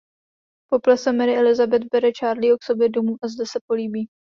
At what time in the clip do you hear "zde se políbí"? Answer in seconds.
3.27-4.09